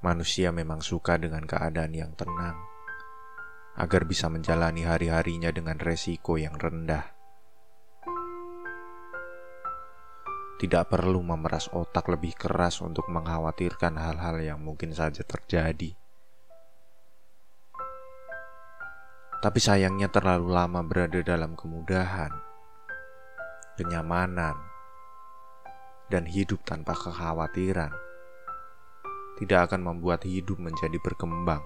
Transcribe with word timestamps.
Manusia 0.00 0.48
memang 0.48 0.80
suka 0.80 1.20
dengan 1.20 1.44
keadaan 1.44 1.92
yang 1.92 2.16
tenang, 2.16 2.56
agar 3.76 4.08
bisa 4.08 4.32
menjalani 4.32 4.88
hari-harinya 4.88 5.52
dengan 5.52 5.76
resiko 5.76 6.40
yang 6.40 6.56
rendah. 6.56 7.04
Tidak 10.56 10.88
perlu 10.88 11.20
memeras 11.20 11.68
otak 11.76 12.08
lebih 12.08 12.32
keras 12.32 12.80
untuk 12.80 13.12
mengkhawatirkan 13.12 14.00
hal-hal 14.00 14.40
yang 14.40 14.64
mungkin 14.64 14.96
saja 14.96 15.20
terjadi. 15.20 15.92
Tapi 19.44 19.60
sayangnya 19.60 20.08
terlalu 20.08 20.48
lama 20.48 20.80
berada 20.80 21.20
dalam 21.20 21.52
kemudahan, 21.52 22.32
kenyamanan, 23.76 24.56
dan 26.08 26.24
hidup 26.24 26.64
tanpa 26.64 26.96
kekhawatiran 26.96 28.09
tidak 29.40 29.72
akan 29.72 29.88
membuat 29.88 30.28
hidup 30.28 30.60
menjadi 30.60 31.00
berkembang. 31.00 31.64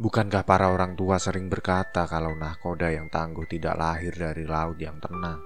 Bukankah 0.00 0.48
para 0.48 0.72
orang 0.72 0.96
tua 0.96 1.20
sering 1.20 1.52
berkata 1.52 2.08
kalau 2.08 2.32
nahkoda 2.32 2.88
yang 2.88 3.12
tangguh 3.12 3.44
tidak 3.44 3.76
lahir 3.76 4.16
dari 4.16 4.48
laut 4.48 4.80
yang 4.80 4.96
tenang? 4.96 5.44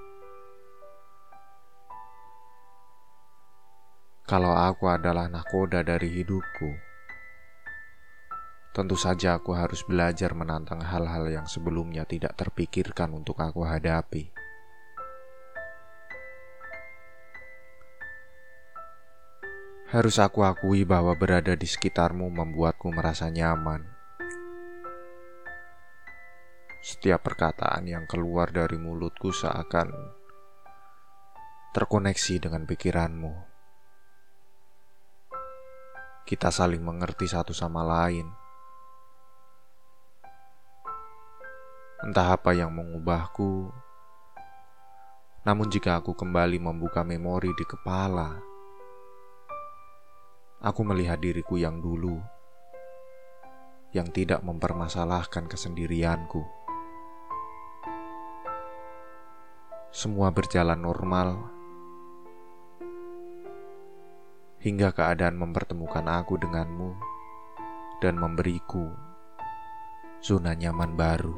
Kalau 4.22 4.54
aku 4.54 4.86
adalah 4.86 5.26
nahkoda 5.26 5.82
dari 5.82 6.06
hidupku, 6.22 6.70
tentu 8.70 8.94
saja 8.94 9.42
aku 9.42 9.58
harus 9.58 9.82
belajar 9.82 10.38
menantang 10.38 10.86
hal-hal 10.86 11.26
yang 11.34 11.46
sebelumnya 11.50 12.06
tidak 12.06 12.38
terpikirkan 12.38 13.10
untuk 13.10 13.42
aku 13.42 13.66
hadapi. 13.66 14.43
Harus 19.94 20.18
aku 20.18 20.42
akui 20.42 20.82
bahwa 20.82 21.14
berada 21.14 21.54
di 21.54 21.70
sekitarmu 21.70 22.26
membuatku 22.26 22.90
merasa 22.90 23.30
nyaman. 23.30 23.86
Setiap 26.82 27.22
perkataan 27.22 27.86
yang 27.86 28.02
keluar 28.10 28.50
dari 28.50 28.74
mulutku 28.74 29.30
seakan 29.30 29.94
terkoneksi 31.70 32.42
dengan 32.42 32.66
pikiranmu. 32.66 33.34
Kita 36.26 36.50
saling 36.50 36.82
mengerti 36.82 37.30
satu 37.30 37.54
sama 37.54 37.86
lain. 37.86 38.26
Entah 42.02 42.34
apa 42.34 42.50
yang 42.50 42.74
mengubahku, 42.74 43.70
namun 45.46 45.70
jika 45.70 46.02
aku 46.02 46.18
kembali 46.18 46.58
membuka 46.58 47.06
memori 47.06 47.54
di 47.54 47.62
kepala, 47.62 48.53
Aku 50.64 50.80
melihat 50.80 51.20
diriku 51.20 51.60
yang 51.60 51.84
dulu, 51.84 52.16
yang 53.92 54.08
tidak 54.08 54.40
mempermasalahkan 54.40 55.44
kesendirianku. 55.44 56.40
Semua 59.92 60.32
berjalan 60.32 60.80
normal 60.80 61.36
hingga 64.64 64.88
keadaan 64.96 65.36
mempertemukan 65.36 66.08
aku 66.08 66.40
denganmu 66.40 66.96
dan 68.00 68.16
memberiku 68.16 68.88
zona 70.24 70.56
nyaman 70.56 70.96
baru. 70.96 71.36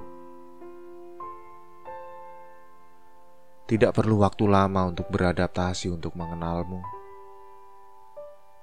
Tidak 3.66 3.90
perlu 3.90 4.22
waktu 4.22 4.46
lama 4.46 4.86
untuk 4.86 5.10
beradaptasi 5.10 5.90
untuk 5.90 6.14
mengenalmu 6.14 6.95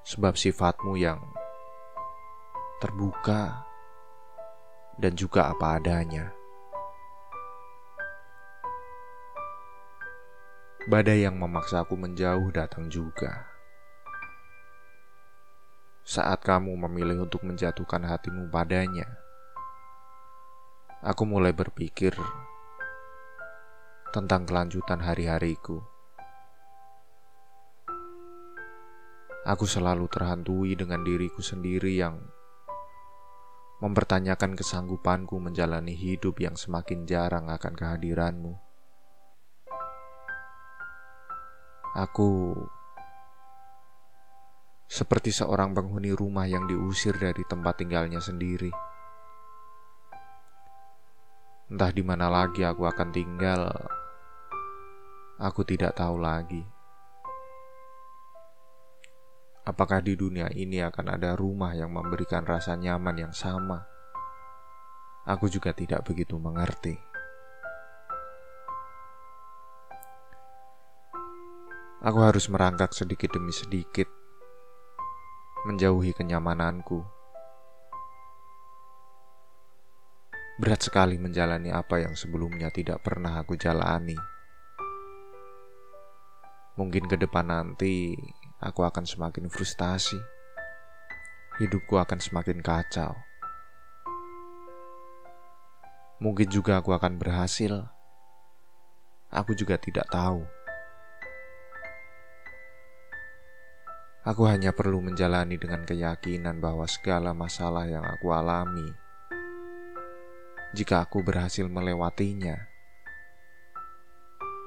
sebab 0.03 0.35
sifatmu 0.35 0.99
yang 0.99 1.23
terbuka 2.83 3.63
dan 5.00 5.16
juga 5.16 5.50
apa 5.55 5.79
adanya. 5.79 6.35
Badai 10.83 11.23
yang 11.23 11.39
memaksa 11.39 11.88
aku 11.88 11.95
menjauh 11.95 12.51
datang 12.51 12.91
juga. 12.91 13.47
Saat 16.03 16.44
kamu 16.44 16.75
memilih 16.75 17.23
untuk 17.23 17.47
menjatuhkan 17.47 18.03
hatimu 18.03 18.51
padanya, 18.51 19.07
aku 20.99 21.23
mulai 21.23 21.55
berpikir 21.55 22.11
tentang 24.11 24.44
kelanjutan 24.44 24.99
hari-hariku. 24.99 25.92
Aku 29.43 29.67
selalu 29.67 30.07
terhantui 30.07 30.71
dengan 30.79 31.03
diriku 31.03 31.43
sendiri 31.43 31.99
yang 31.99 32.15
mempertanyakan 33.83 34.55
kesanggupanku 34.55 35.35
menjalani 35.35 35.91
hidup 35.91 36.39
yang 36.39 36.55
semakin 36.55 37.03
jarang 37.03 37.51
akan 37.51 37.75
kehadiranmu. 37.75 38.55
Aku 41.91 42.55
seperti 44.87 45.35
seorang 45.35 45.75
penghuni 45.75 46.15
rumah 46.15 46.47
yang 46.47 46.63
diusir 46.63 47.19
dari 47.19 47.43
tempat 47.43 47.83
tinggalnya 47.83 48.23
sendiri. 48.23 48.71
Entah 51.67 51.91
di 51.91 51.99
mana 51.99 52.31
lagi 52.31 52.63
aku 52.63 52.87
akan 52.87 53.11
tinggal, 53.11 53.67
aku 55.35 55.67
tidak 55.67 55.99
tahu 55.99 56.15
lagi. 56.15 56.72
Apakah 59.63 60.03
di 60.03 60.19
dunia 60.19 60.51
ini 60.51 60.84
akan 60.84 61.16
ada 61.16 61.40
rumah 61.40 61.72
yang 61.72 61.96
memberikan 61.96 62.44
rasa 62.44 62.75
nyaman 62.75 63.16
yang 63.16 63.31
sama? 63.31 63.88
Aku 65.24 65.47
juga 65.47 65.72
tidak 65.72 66.03
begitu 66.03 66.35
mengerti. 66.35 67.00
Aku 72.03 72.19
harus 72.19 72.52
merangkak 72.52 72.91
sedikit 72.91 73.31
demi 73.31 73.56
sedikit, 73.56 74.12
menjauhi 75.63 76.12
kenyamananku. 76.12 77.00
Berat 80.59 80.84
sekali 80.84 81.16
menjalani 81.16 81.72
apa 81.72 82.03
yang 82.03 82.19
sebelumnya 82.19 82.68
tidak 82.68 83.00
pernah 83.00 83.40
aku 83.40 83.56
jalani. 83.56 84.19
Mungkin 86.75 87.07
ke 87.07 87.16
depan 87.16 87.47
nanti 87.47 88.19
aku 88.63 88.88
akan 88.88 89.03
semakin 89.03 89.51
frustasi. 89.51 90.16
Hidupku 91.59 92.00
akan 92.00 92.24
semakin 92.24 92.63
kacau. 92.63 93.13
Mungkin 96.24 96.47
juga 96.47 96.79
aku 96.79 96.96
akan 96.96 97.19
berhasil. 97.19 97.84
Aku 99.28 99.52
juga 99.59 99.75
tidak 99.75 100.07
tahu. 100.07 100.47
Aku 104.23 104.47
hanya 104.47 104.72
perlu 104.72 105.03
menjalani 105.03 105.59
dengan 105.59 105.84
keyakinan 105.84 106.63
bahwa 106.63 106.88
segala 106.88 107.35
masalah 107.35 107.84
yang 107.84 108.07
aku 108.07 108.31
alami, 108.31 108.88
jika 110.72 111.03
aku 111.03 111.19
berhasil 111.28 111.68
melewatinya, 111.68 112.56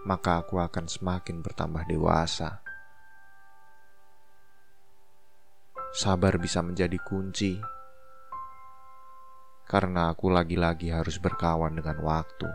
maka 0.04 0.44
aku 0.44 0.60
akan 0.60 0.84
semakin 0.84 1.40
bertambah 1.40 1.88
dewasa. 1.88 2.65
Sabar 5.96 6.36
bisa 6.36 6.60
menjadi 6.60 7.00
kunci. 7.00 7.56
Karena 9.64 10.12
aku 10.12 10.28
lagi-lagi 10.28 10.92
harus 10.92 11.16
berkawan 11.16 11.72
dengan 11.72 12.04
waktu. 12.04 12.52